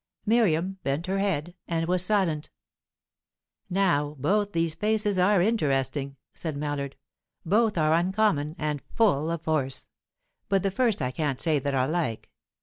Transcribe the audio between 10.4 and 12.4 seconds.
But the first I can't say that I like.